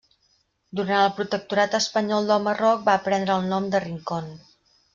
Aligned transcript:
Durant 0.79 0.97
el 1.01 1.11
Protectorat 1.17 1.77
espanyol 1.81 2.31
del 2.31 2.43
Marroc 2.47 2.81
va 2.89 2.99
prendre 3.09 3.35
el 3.39 3.47
nom 3.55 3.69
de 3.77 3.83
Rincón. 3.87 4.33